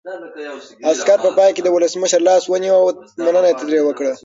[0.89, 4.13] عسکر په پای کې د ولسمشر لاس ونیو او ترې مننه یې وکړه.